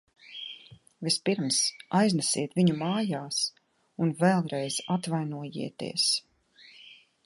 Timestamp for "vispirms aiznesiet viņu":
1.07-2.79